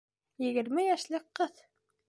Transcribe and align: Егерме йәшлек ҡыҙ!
Егерме 0.45 0.87
йәшлек 0.87 1.29
ҡыҙ! 1.41 1.65